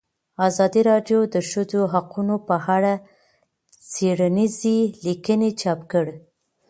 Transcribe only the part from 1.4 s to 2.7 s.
ښځو حقونه په